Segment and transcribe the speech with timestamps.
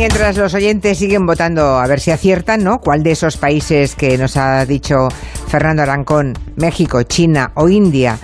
[0.00, 2.78] mientras los oyentes siguen votando a ver si aciertan, ¿no?
[2.78, 5.08] ¿Cuál de esos países que nos ha dicho
[5.46, 8.18] Fernando Arancón, México, China o India,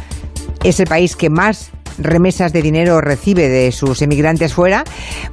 [0.65, 4.85] es el país que más remesas de dinero recibe de sus emigrantes fuera.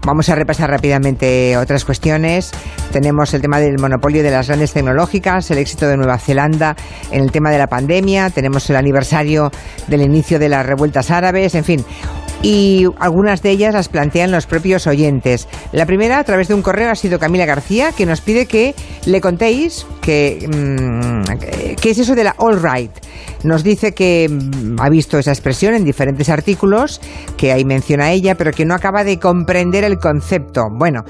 [0.06, 2.52] Vamos a repasar rápidamente otras cuestiones.
[2.92, 6.76] Tenemos el tema del monopolio de las grandes tecnológicas, el éxito de Nueva Zelanda
[7.10, 9.50] en el tema de la pandemia, tenemos el aniversario
[9.88, 11.86] del inicio de las revueltas árabes, en fin,
[12.44, 15.48] y algunas de ellas las plantean los propios oyentes.
[15.72, 18.76] La primera, a través de un correo, ha sido Camila García, que nos pide que
[19.06, 22.92] le contéis que, mm, qué es eso de la all right.
[23.44, 27.00] Nos dice que mm, ha visto esa expresión en diferentes artículos,
[27.38, 30.68] que ahí menciona ella, pero que no acaba de comprender el concepto.
[30.70, 31.06] Bueno,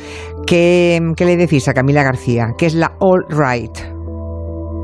[0.46, 2.54] ¿qué, qué le decís a Camila García?
[2.58, 3.93] ¿Qué es la all right?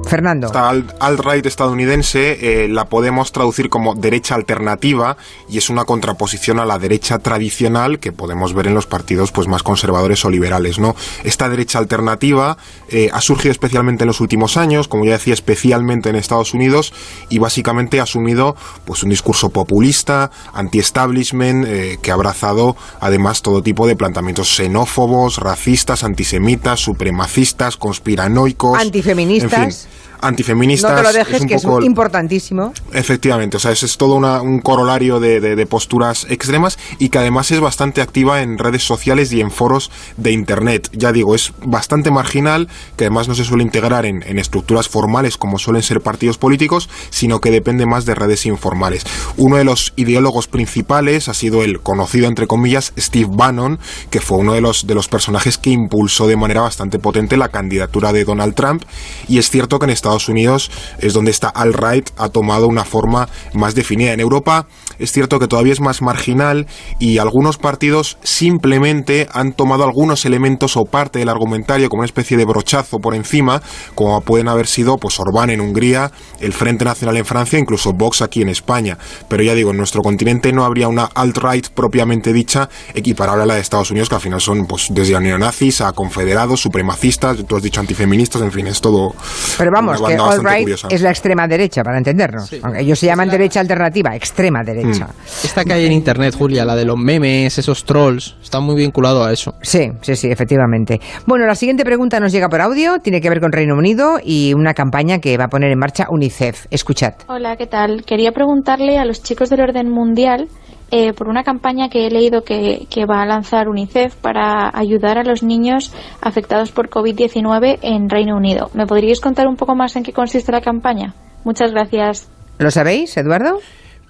[0.07, 0.47] Fernando.
[0.47, 5.17] Esta alt-right estadounidense eh, la podemos traducir como derecha alternativa
[5.47, 9.47] y es una contraposición a la derecha tradicional que podemos ver en los partidos pues
[9.47, 10.95] más conservadores o liberales, ¿no?
[11.23, 12.57] Esta derecha alternativa
[12.89, 16.93] eh, ha surgido especialmente en los últimos años, como ya decía, especialmente en Estados Unidos
[17.29, 23.61] y básicamente ha asumido pues un discurso populista, anti-establishment, eh, que ha abrazado además todo
[23.61, 29.87] tipo de planteamientos xenófobos, racistas, antisemitas, supremacistas, conspiranoicos, antifeministas
[30.21, 30.91] antifeministas.
[30.91, 32.73] No te lo dejes, que es importantísimo.
[32.91, 37.51] Efectivamente, o sea, es, es todo un corolario de, de, posturas extremas y que además
[37.51, 40.89] es bastante activa en redes sociales y en foros de Internet.
[40.93, 45.37] Ya digo, es bastante marginal, que además no se suele integrar en, en estructuras formales
[45.37, 49.05] como suelen ser partidos políticos, sino que depende más de redes informales.
[49.37, 54.37] Uno de los ideólogos principales ha sido el conocido, entre comillas, Steve Bannon, que fue
[54.37, 58.25] uno de los, de los personajes que impulsó de manera bastante potente la candidatura de
[58.25, 58.83] Donald Trump.
[59.27, 62.83] Y es cierto que en Estados Estados Unidos es donde esta alt-right ha tomado una
[62.83, 64.11] forma más definida.
[64.11, 64.65] En Europa
[64.97, 66.65] es cierto que todavía es más marginal
[66.97, 72.37] y algunos partidos simplemente han tomado algunos elementos o parte del argumentario como una especie
[72.37, 73.61] de brochazo por encima,
[73.93, 78.21] como pueden haber sido pues Orbán en Hungría, el Frente Nacional en Francia, incluso Vox
[78.21, 78.97] aquí en España.
[79.27, 83.55] Pero ya digo, en nuestro continente no habría una alt-right propiamente dicha equiparable a la
[83.55, 87.63] de Estados Unidos, que al final son pues desde neonazis a confederados, supremacistas, tú has
[87.63, 89.13] dicho antifeministas, en fin, es todo.
[89.57, 92.51] Pero vamos, que all right es la extrema derecha, para entendernos.
[92.77, 95.05] ellos se llaman derecha alternativa, extrema derecha.
[95.05, 95.45] Mm.
[95.45, 99.23] Esta que hay en internet, Julia, la de los memes, esos trolls, está muy vinculado
[99.23, 99.55] a eso.
[99.61, 100.99] Sí, sí, sí, efectivamente.
[101.25, 104.53] Bueno, la siguiente pregunta nos llega por audio, tiene que ver con Reino Unido y
[104.53, 106.65] una campaña que va a poner en marcha UNICEF.
[106.71, 107.13] Escuchad.
[107.27, 108.03] Hola, ¿qué tal?
[108.05, 110.47] Quería preguntarle a los chicos del orden mundial
[110.91, 115.17] eh, por una campaña que he leído que, que, va a lanzar UNICEF para ayudar
[115.17, 118.69] a los niños afectados por COVID-19 en Reino Unido.
[118.73, 121.13] ¿Me podríais contar un poco más en qué consiste la campaña?
[121.43, 122.29] Muchas gracias.
[122.57, 123.59] ¿Lo sabéis, Eduardo?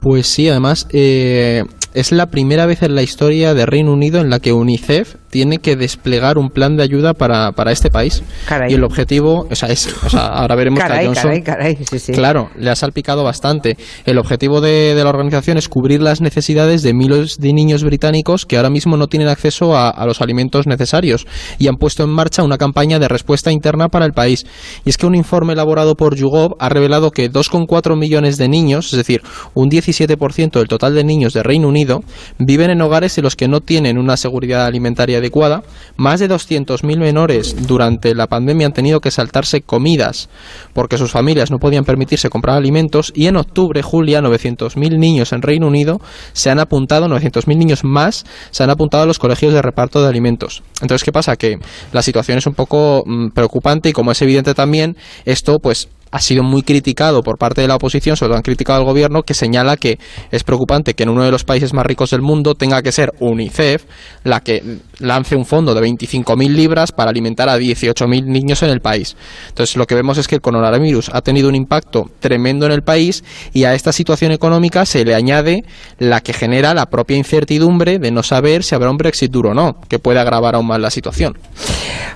[0.01, 1.63] Pues sí, además eh,
[1.93, 5.59] es la primera vez en la historia de Reino Unido en la que UNICEF tiene
[5.59, 8.23] que desplegar un plan de ayuda para, para este país.
[8.67, 11.99] Y el objetivo, o sea, es, o sea ahora veremos caray, que Johnson, caray, sí,
[11.99, 12.13] sí.
[12.13, 13.77] claro, le ha salpicado bastante.
[14.05, 18.45] El objetivo de, de, la organización es cubrir las necesidades de miles de niños británicos
[18.45, 22.09] que ahora mismo no tienen acceso a, a, los alimentos necesarios y han puesto en
[22.09, 24.45] marcha una campaña de respuesta interna para el país.
[24.85, 28.91] Y es que un informe elaborado por YouGov ha revelado que 2,4 millones de niños,
[28.93, 29.21] es decir,
[29.53, 32.03] un 17% del total de niños de Reino Unido,
[32.37, 35.63] viven en hogares en los que no tienen una seguridad alimentaria adecuada.
[35.95, 40.29] Más de 200.000 menores durante la pandemia han tenido que saltarse comidas
[40.73, 45.41] porque sus familias no podían permitirse comprar alimentos y en octubre, Julia, 900.000 niños en
[45.41, 46.01] Reino Unido
[46.33, 50.07] se han apuntado, 900.000 niños más se han apuntado a los colegios de reparto de
[50.07, 50.63] alimentos.
[50.81, 51.35] Entonces, ¿qué pasa?
[51.35, 51.59] Que
[51.91, 56.19] la situación es un poco mmm, preocupante y como es evidente también, esto pues ha
[56.19, 59.33] sido muy criticado por parte de la oposición, sobre todo han criticado al gobierno, que
[59.33, 59.99] señala que
[60.31, 63.13] es preocupante que en uno de los países más ricos del mundo tenga que ser
[63.19, 63.85] UNICEF
[64.23, 68.81] la que lance un fondo de 25.000 libras para alimentar a 18.000 niños en el
[68.81, 69.15] país.
[69.49, 72.81] Entonces, lo que vemos es que el coronavirus ha tenido un impacto tremendo en el
[72.81, 75.63] país y a esta situación económica se le añade
[75.97, 79.53] la que genera la propia incertidumbre de no saber si habrá un Brexit duro o
[79.53, 81.37] no, que puede agravar aún más la situación.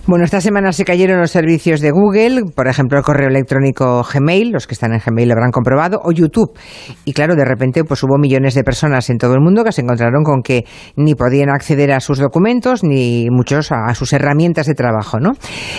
[0.05, 4.51] Bueno, esta semana se cayeron los servicios de Google, por ejemplo, el correo electrónico Gmail,
[4.51, 6.57] los que están en Gmail lo habrán comprobado, o YouTube.
[7.05, 9.81] Y claro, de repente pues hubo millones de personas en todo el mundo que se
[9.81, 10.65] encontraron con que
[10.95, 15.31] ni podían acceder a sus documentos, ni muchos a, sus herramientas de trabajo, ¿no?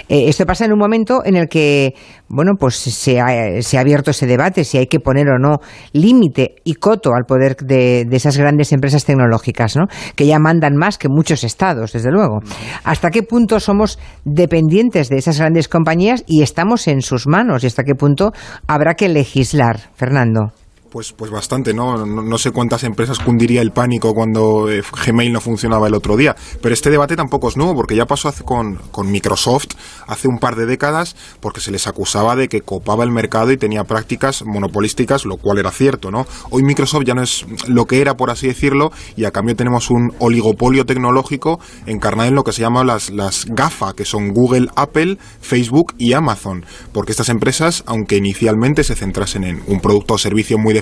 [0.08, 1.94] Eh, esto pasa en un momento en el que,
[2.28, 5.58] bueno, pues se ha, abierto ese debate si hay que poner o no
[5.92, 9.86] límite y coto al poder de, de esas grandes empresas tecnológicas, ¿no?
[10.14, 12.40] Que ya mandan más que muchos estados, desde luego.
[12.84, 17.66] ¿Hasta qué punto somos dependientes de esas grandes compañías y estamos en sus manos y
[17.66, 18.32] hasta qué punto
[18.66, 20.52] habrá que legislar, Fernando.
[20.94, 22.06] Pues, pues bastante, ¿no?
[22.06, 22.38] ¿no?
[22.38, 26.36] sé cuántas empresas cundiría el pánico cuando eh, Gmail no funcionaba el otro día.
[26.62, 29.70] Pero este debate tampoco es nuevo, porque ya pasó hace con, con Microsoft
[30.06, 33.56] hace un par de décadas, porque se les acusaba de que copaba el mercado y
[33.56, 36.28] tenía prácticas monopolísticas, lo cual era cierto, ¿no?
[36.50, 39.90] Hoy Microsoft ya no es lo que era, por así decirlo, y a cambio tenemos
[39.90, 44.68] un oligopolio tecnológico encarnado en lo que se llama las, las GAFA, que son Google,
[44.76, 46.64] Apple, Facebook y Amazon.
[46.92, 50.72] Porque estas empresas, aunque inicialmente se centrasen en un producto o servicio muy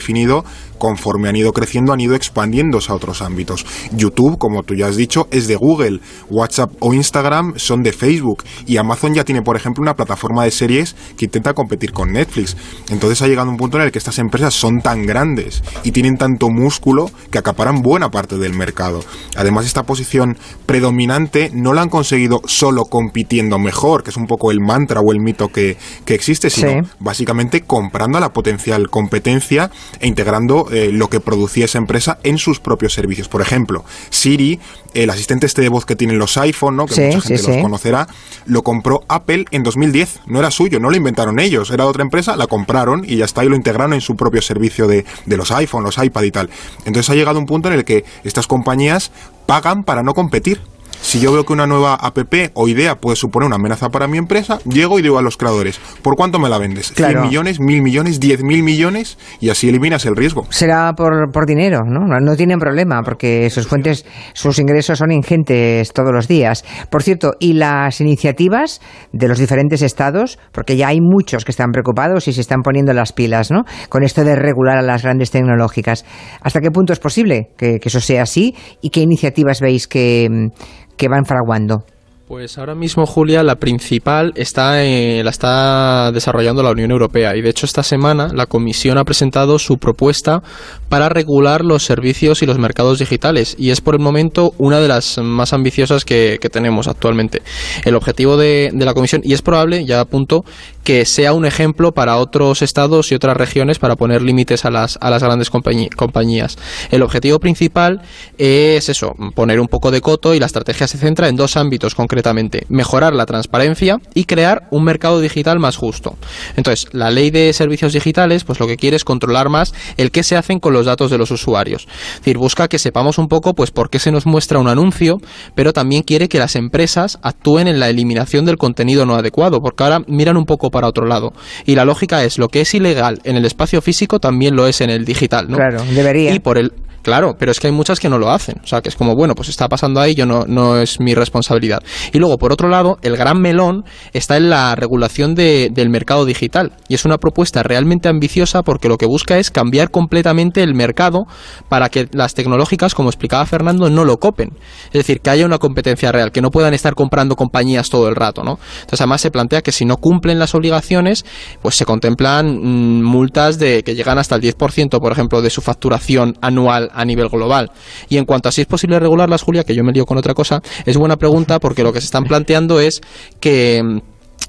[0.78, 3.64] conforme han ido creciendo han ido expandiéndose a otros ámbitos.
[3.93, 8.44] YouTube, como tú ya has dicho, es de Google, WhatsApp o Instagram son de Facebook
[8.66, 12.56] y Amazon ya tiene, por ejemplo, una plataforma de series que intenta competir con Netflix.
[12.90, 16.16] Entonces ha llegado un punto en el que estas empresas son tan grandes y tienen
[16.16, 19.00] tanto músculo que acaparan buena parte del mercado.
[19.37, 24.50] Además, esta posición predominante no la han conseguido solo compitiendo mejor, que es un poco
[24.50, 25.76] el mantra o el mito que,
[26.06, 29.70] existe, sino básicamente comprando a la potencial competencia
[30.00, 33.29] e integrando eh, lo que producía esa empresa en sus propios servicios.
[33.29, 34.61] Por ejemplo, Siri,
[34.94, 36.87] el asistente este de voz que tienen los iPhone, ¿no?
[36.87, 38.08] que mucha gente los conocerá,
[38.46, 40.20] lo compró Apple en 2010.
[40.26, 43.25] No era suyo, no lo inventaron ellos, era de otra empresa, la compraron y ya
[43.25, 46.31] está, y lo integraron en su propio servicio de, de los iPhone, los iPad y
[46.31, 46.50] tal.
[46.84, 49.11] Entonces ha llegado un punto en el que estas compañías
[49.46, 50.61] pagan para no competir.
[51.02, 52.16] Si yo veo que una nueva app
[52.54, 55.81] o idea puede suponer una amenaza para mi empresa, llego y digo a los creadores,
[56.00, 56.94] ¿por cuánto me la vendes?
[56.96, 59.19] ¿100 millones, mil millones, diez mil millones?
[59.40, 60.46] Y así eliminas el riesgo.
[60.50, 62.06] Será por, por dinero, ¿no?
[62.20, 62.37] ¿no?
[62.37, 66.64] tienen problema porque sus fuentes, sus ingresos son ingentes todos los días.
[66.88, 68.81] Por cierto, ¿y las iniciativas
[69.12, 70.38] de los diferentes estados?
[70.52, 73.64] Porque ya hay muchos que están preocupados y se están poniendo las pilas, ¿no?
[73.88, 76.05] Con esto de regular a las grandes tecnológicas.
[76.40, 78.55] ¿Hasta qué punto es posible que, que eso sea así?
[78.81, 80.50] ¿Y qué iniciativas veis que
[80.97, 81.85] que van fraguando?
[82.26, 87.50] Pues ahora mismo, Julia, la principal está la está desarrollando la Unión Europea y de
[87.50, 90.40] hecho esta semana la Comisión ha presentado su propuesta
[90.88, 94.86] para regular los servicios y los mercados digitales y es por el momento una de
[94.86, 97.42] las más ambiciosas que, tenemos actualmente.
[97.84, 100.44] El objetivo de, de, la Comisión, y es probable, ya apunto,
[100.84, 104.98] que sea un ejemplo para otros estados y otras regiones para poner límites a las,
[105.00, 106.56] a las grandes compañías.
[106.90, 108.02] El objetivo principal
[108.38, 111.94] es eso, poner un poco de coto y la estrategia se centra en dos ámbitos
[112.22, 116.16] concretamente, mejorar la transparencia y crear un mercado digital más justo.
[116.56, 120.22] Entonces, la ley de servicios digitales, pues lo que quiere es controlar más el qué
[120.22, 121.88] se hacen con los datos de los usuarios.
[122.14, 125.19] Es decir, busca que sepamos un poco pues por qué se nos muestra un anuncio,
[125.56, 129.82] pero también quiere que las empresas actúen en la eliminación del contenido no adecuado, porque
[129.82, 131.32] ahora miran un poco para otro lado.
[131.66, 134.80] Y la lógica es, lo que es ilegal en el espacio físico también lo es
[134.80, 135.56] en el digital, ¿no?
[135.56, 136.32] Claro, debería.
[136.34, 136.72] Y por el,
[137.02, 138.60] Claro, pero es que hay muchas que no lo hacen.
[138.62, 141.14] O sea, que es como, bueno, pues está pasando ahí, yo no, no es mi
[141.14, 141.82] responsabilidad.
[142.12, 146.25] Y luego, por otro lado, el gran melón está en la regulación de, del mercado
[146.25, 146.72] digital.
[146.88, 151.26] Y es una propuesta realmente ambiciosa porque lo que busca es cambiar completamente el mercado
[151.69, 154.50] para que las tecnológicas, como explicaba Fernando, no lo copen.
[154.87, 158.14] Es decir, que haya una competencia real, que no puedan estar comprando compañías todo el
[158.14, 158.58] rato, ¿no?
[158.75, 161.25] Entonces, además se plantea que si no cumplen las obligaciones,
[161.60, 165.62] pues se contemplan mm, multas de que llegan hasta el 10%, por ejemplo, de su
[165.62, 167.71] facturación anual a nivel global.
[168.09, 170.35] Y en cuanto a si es posible regularlas, Julia, que yo me lío con otra
[170.35, 173.00] cosa, es buena pregunta porque lo que se están planteando es
[173.41, 174.03] que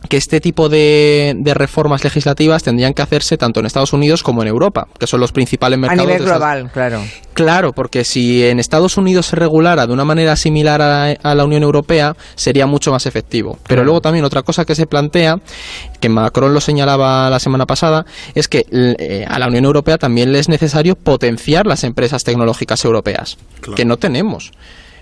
[0.09, 4.41] que este tipo de, de, reformas legislativas tendrían que hacerse tanto en Estados Unidos como
[4.41, 6.03] en Europa, que son los principales mercados.
[6.03, 7.01] A nivel global, claro.
[7.33, 11.63] Claro, porque si en Estados Unidos se regulara de una manera similar a, la Unión
[11.63, 13.57] Europea, sería mucho más efectivo.
[13.68, 15.37] Pero luego también otra cosa que se plantea,
[15.99, 20.31] que Macron lo señalaba la semana pasada, es que eh, a la Unión Europea también
[20.31, 23.37] le es necesario potenciar las empresas tecnológicas europeas,
[23.75, 24.51] que no tenemos.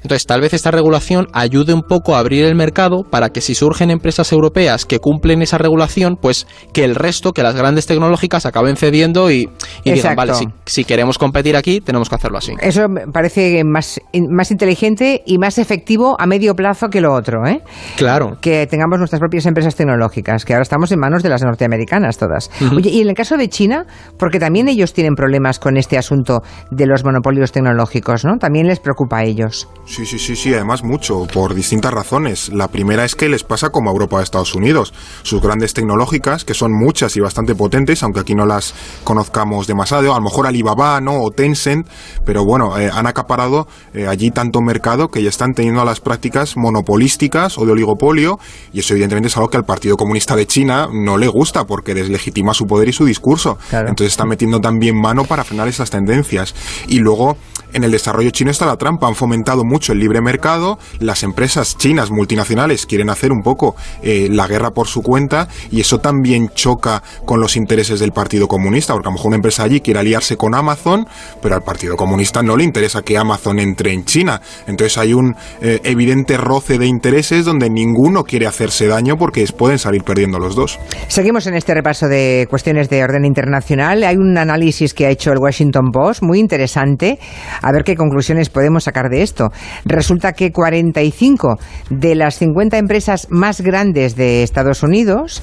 [0.03, 3.55] Entonces, tal vez esta regulación ayude un poco a abrir el mercado para que si
[3.55, 8.45] surgen empresas europeas que cumplen esa regulación, pues que el resto, que las grandes tecnológicas
[8.45, 9.49] acaben cediendo y,
[9.85, 10.33] digan, vale,
[10.65, 12.53] si, queremos competir aquí, tenemos que hacerlo así.
[12.61, 17.45] Eso me parece más, más inteligente y más efectivo a medio plazo que lo otro,
[17.45, 17.61] ¿eh?
[17.97, 18.37] Claro.
[18.41, 22.49] Que tengamos nuestras propias empresas tecnológicas, que ahora estamos en manos de las norteamericanas todas.
[22.75, 23.85] Oye, y en el caso de China,
[24.17, 26.41] porque también ellos tienen problemas con este asunto
[26.71, 28.37] de los monopolios tecnológicos, ¿no?
[28.37, 29.67] También les preocupa a ellos.
[29.91, 32.47] Sí, sí, sí, sí, además mucho, por distintas razones.
[32.47, 34.93] La primera es que les pasa como a Europa a Estados Unidos.
[35.21, 40.13] Sus grandes tecnológicas, que son muchas y bastante potentes, aunque aquí no las conozcamos demasiado,
[40.13, 41.21] a lo mejor Alibaba, ¿no?
[41.21, 41.89] O Tencent,
[42.23, 46.55] pero bueno, eh, han acaparado eh, allí tanto mercado que ya están teniendo las prácticas
[46.55, 48.39] monopolísticas o de oligopolio,
[48.71, 51.93] y eso evidentemente es algo que al Partido Comunista de China no le gusta, porque
[51.93, 53.57] deslegitima su poder y su discurso.
[53.73, 56.55] Entonces están metiendo también mano para frenar esas tendencias.
[56.87, 57.35] Y luego,
[57.73, 61.77] en el desarrollo chino está la trampa, han fomentado mucho el libre mercado, las empresas
[61.77, 66.49] chinas multinacionales quieren hacer un poco eh, la guerra por su cuenta y eso también
[66.53, 69.99] choca con los intereses del Partido Comunista, porque a lo mejor una empresa allí quiere
[69.99, 71.05] aliarse con Amazon,
[71.41, 74.41] pero al Partido Comunista no le interesa que Amazon entre en China.
[74.67, 79.79] Entonces hay un eh, evidente roce de intereses donde ninguno quiere hacerse daño porque pueden
[79.79, 80.79] salir perdiendo los dos.
[81.07, 84.03] Seguimos en este repaso de cuestiones de orden internacional.
[84.03, 87.19] Hay un análisis que ha hecho el Washington Post muy interesante.
[87.61, 89.51] A ver qué conclusiones podemos sacar de esto.
[89.85, 91.57] Resulta que 45
[91.89, 95.41] de las 50 empresas más grandes de Estados Unidos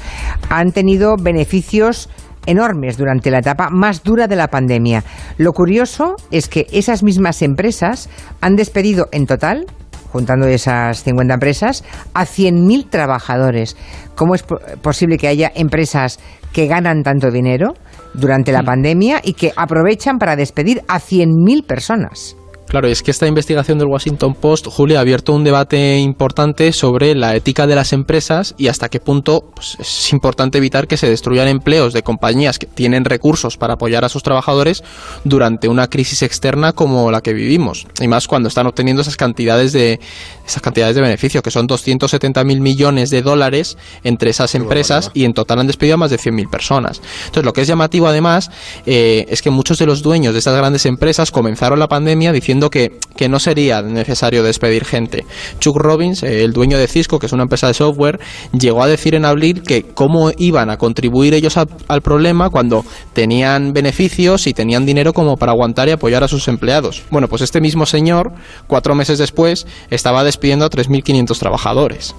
[0.48, 2.08] han tenido beneficios
[2.46, 5.04] enormes durante la etapa más dura de la pandemia.
[5.36, 8.08] Lo curioso es que esas mismas empresas
[8.40, 9.66] han despedido en total
[10.12, 13.76] juntando esas 50 empresas, a 100.000 trabajadores.
[14.14, 14.42] ¿Cómo es
[14.82, 16.18] posible que haya empresas
[16.52, 17.74] que ganan tanto dinero
[18.14, 22.37] durante la pandemia y que aprovechan para despedir a 100.000 personas?
[22.68, 27.14] Claro, es que esta investigación del Washington Post, Julia, ha abierto un debate importante sobre
[27.14, 31.08] la ética de las empresas y hasta qué punto pues, es importante evitar que se
[31.08, 34.84] destruyan empleos de compañías que tienen recursos para apoyar a sus trabajadores
[35.24, 37.86] durante una crisis externa como la que vivimos.
[38.02, 39.98] Y más cuando están obteniendo esas cantidades de,
[40.46, 45.24] esas cantidades de beneficio, que son 270 mil millones de dólares entre esas empresas y
[45.24, 47.00] en total han despedido a más de 100.000 personas.
[47.20, 48.50] Entonces, lo que es llamativo además
[48.84, 52.57] eh, es que muchos de los dueños de estas grandes empresas comenzaron la pandemia diciendo
[52.70, 52.98] que,
[53.28, 55.24] no sería necesario despedir gente.
[55.58, 58.20] Chuck Robbins, el dueño de Cisco, que es una empresa de software,
[58.52, 63.72] llegó a decir en abril que cómo iban a contribuir ellos al problema cuando tenían
[63.72, 67.02] beneficios y tenían dinero como para aguantar y apoyar a sus empleados.
[67.10, 68.32] Bueno, pues este mismo señor,
[68.66, 72.14] cuatro meses después, estaba despidiendo a 3.500 trabajadores.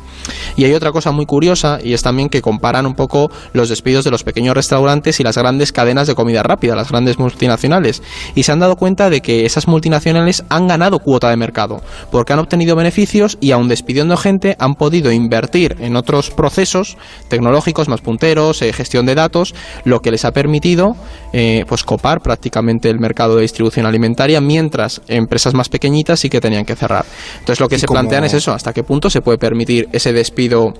[0.57, 4.03] Y hay otra cosa muy curiosa y es también que comparan un poco los despidos
[4.05, 8.01] de los pequeños restaurantes y las grandes cadenas de comida rápida, las grandes multinacionales.
[8.35, 11.81] Y se han dado cuenta de que esas multinacionales han ganado cuota de mercado,
[12.11, 17.87] porque han obtenido beneficios y aun despidiendo gente han podido invertir en otros procesos tecnológicos
[17.87, 19.53] más punteros, eh, gestión de datos,
[19.85, 20.95] lo que les ha permitido
[21.33, 26.41] eh, pues copar prácticamente el mercado de distribución alimentaria, mientras empresas más pequeñitas sí que
[26.41, 27.05] tenían que cerrar.
[27.39, 30.73] Entonces lo que se plantean es eso, hasta qué punto se puede permitir ese despido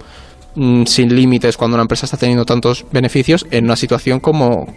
[0.56, 4.68] mm, sin límites cuando una empresa está teniendo tantos beneficios en una situación como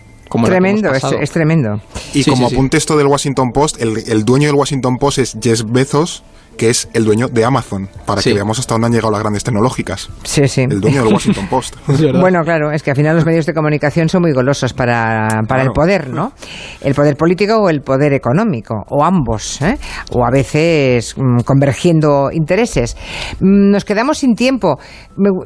[0.45, 1.81] tremendo, es, tremendo.
[2.15, 6.23] Y como apunte esto del Washington Post, el, dueño del Washington Post es Jeff Bezos,
[6.57, 9.45] que es el dueño de Amazon, para que veamos hasta dónde han llegado las grandes
[9.45, 10.11] tecnológicas.
[10.23, 10.63] Sí, sí.
[10.63, 11.77] El dueño del Washington Post.
[12.21, 15.63] bueno, claro, es que al final los medios de comunicación son muy golosos para, para
[15.63, 16.33] el poder, ¿no?
[16.81, 19.79] El poder político o el poder económico, o ambos, ¿eh?
[20.13, 22.97] o a veces mm, convergiendo intereses.
[23.41, 24.79] Mm, nos quedamos sin tiempo.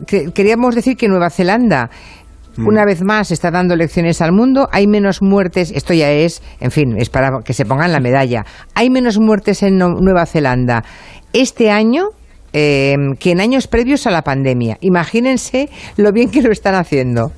[0.07, 1.91] queríamos decir que Nueva Zelanda
[2.59, 2.67] Mm.
[2.67, 6.71] Una vez más está dando lecciones al mundo, hay menos muertes, esto ya es, en
[6.71, 8.45] fin, es para que se pongan la medalla.
[8.75, 10.85] Hay menos muertes en Nueva Zelanda
[11.33, 12.09] este año
[12.53, 14.79] eh, que en años previos a la pandemia.
[14.81, 17.33] Imagínense lo bien que lo están haciendo.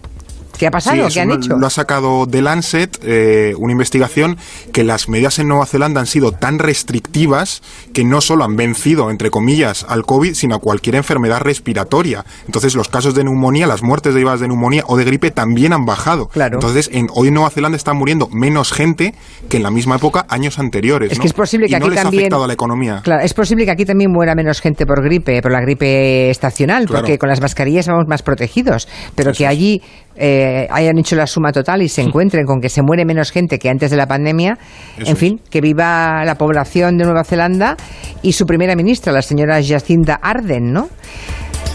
[0.59, 1.09] ¿Qué ha pasado?
[1.13, 1.57] ¿Qué han hecho?
[1.57, 4.37] Lo ha sacado The Lancet, eh, una investigación
[4.73, 7.63] que las medidas en Nueva Zelanda han sido tan restrictivas
[7.93, 12.25] que no solo han vencido, entre comillas, al COVID, sino a cualquier enfermedad respiratoria.
[12.47, 15.85] Entonces, los casos de neumonía, las muertes derivadas de neumonía o de gripe también han
[15.85, 16.29] bajado.
[16.29, 16.57] Claro.
[16.57, 19.15] Entonces, en, hoy en Nueva Zelanda está muriendo menos gente
[19.49, 21.13] que en la misma época años anteriores.
[21.13, 22.23] Es que es posible que aquí no les también.
[22.23, 23.01] Ha afectado a la economía.
[23.03, 26.87] Claro, es posible que aquí también muera menos gente por gripe, por la gripe estacional,
[26.87, 28.89] porque con las mascarillas vamos más protegidos.
[29.15, 29.83] Pero que allí
[30.19, 33.59] eh, hayan hecho la suma total y se encuentren con que se muere menos gente
[33.59, 34.59] que antes de la pandemia.
[34.99, 37.77] en fin, que viva la población de Nueva Zelanda
[38.23, 40.89] y su primera ministra, la señora Jacinda Arden, ¿no?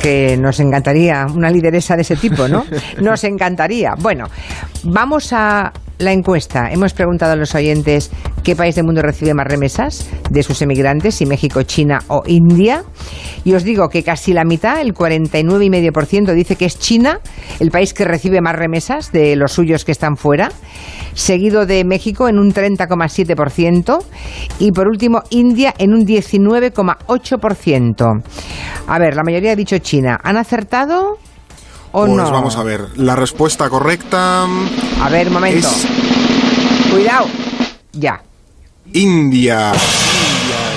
[0.02, 2.66] que nos encantaría una lideresa de ese tipo, ¿no?
[3.02, 3.94] Nos encantaría.
[3.98, 4.26] Bueno,
[4.84, 5.72] vamos a
[6.04, 6.70] la encuesta.
[6.72, 8.12] Hemos preguntado a los oyentes
[8.44, 12.84] qué país del mundo recibe más remesas de sus emigrantes, si México, China o India.
[13.44, 17.20] Y os digo que casi la mitad, el 49,5%, dice que es China
[17.60, 20.52] el país que recibe más remesas de los suyos que están fuera,
[21.14, 24.04] seguido de México en un 30,7%
[24.60, 28.24] y por último India en un 19,8%.
[28.88, 30.20] A ver, la mayoría ha dicho China.
[30.24, 31.18] ¿Han acertado?
[31.96, 32.32] ¿O pues no?
[32.32, 32.88] vamos a ver.
[32.96, 34.46] La respuesta correcta.
[35.02, 35.70] A ver, momento.
[36.92, 37.28] Cuidado.
[37.94, 38.20] Ya.
[38.94, 39.72] India.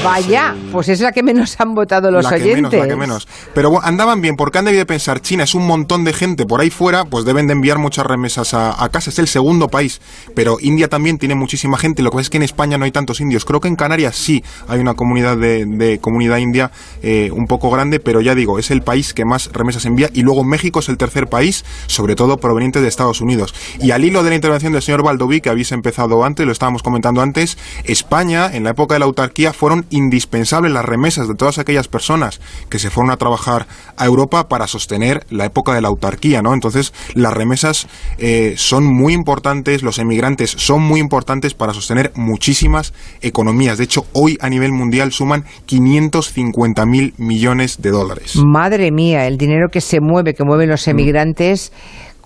[0.05, 3.29] Vaya, pues es la que menos han votado los la que Menos, la que menos.
[3.55, 6.71] Pero andaban bien, porque han debido pensar, China es un montón de gente por ahí
[6.71, 10.01] fuera, pues deben de enviar muchas remesas a, casa, es el segundo país.
[10.35, 12.93] Pero India también tiene muchísima gente, lo que pasa es que en España no hay
[12.93, 13.45] tantos indios.
[13.45, 16.71] Creo que en Canarias sí hay una comunidad de, comunidad india
[17.03, 20.11] eh, un poco grande, pero ya digo, es el país que más remesas envía.
[20.13, 23.55] Y luego México es el tercer país, sobre todo proveniente de Estados Unidos.
[23.81, 26.83] Y al hilo de la intervención del señor Baldoví, que habéis empezado antes, lo estábamos
[26.83, 31.59] comentando antes, España, en la época de la autarquía, fueron indispensables las remesas de todas
[31.59, 33.67] aquellas personas que se fueron a trabajar
[33.97, 36.55] a Europa para sostener la época de la autarquía, ¿no?
[36.55, 37.89] Entonces, las remesas
[38.19, 43.79] eh, son muy importantes, los emigrantes son muy importantes para sostener muchísimas economías.
[43.79, 48.37] De hecho, hoy a nivel mundial suman 550 mil millones de dólares.
[48.37, 51.73] Madre mía, el dinero que se mueve, que mueven los emigrantes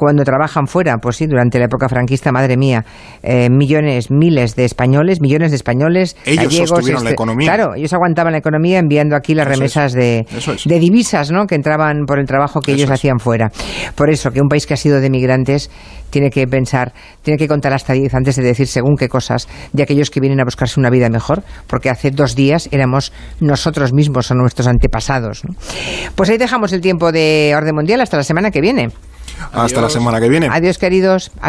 [0.01, 2.85] cuando trabajan fuera, pues sí, durante la época franquista, madre mía,
[3.23, 6.17] eh, millones, miles de españoles, millones de españoles.
[6.25, 7.53] Ellos gallegos, sostuvieron la este- economía.
[7.55, 9.59] Claro, ellos aguantaban la economía enviando aquí las Eso es.
[9.59, 10.65] remesas de, es.
[10.65, 11.47] de divisas, ¿no?
[11.47, 12.95] Que entraban por el trabajo que Eso ellos es.
[12.95, 13.51] hacían fuera.
[13.95, 15.71] Por eso, que un país que ha sido de migrantes
[16.09, 16.93] tiene que pensar,
[17.23, 20.41] tiene que contar hasta 10 antes de decir según qué cosas de aquellos que vienen
[20.41, 25.45] a buscarse una vida mejor, porque hace dos días éramos nosotros mismos o nuestros antepasados.
[25.45, 25.55] ¿no?
[26.15, 28.89] Pues ahí dejamos el tiempo de orden mundial hasta la semana que viene.
[29.53, 30.49] Hasta la semana que viene.
[30.51, 31.31] Adiós, queridos.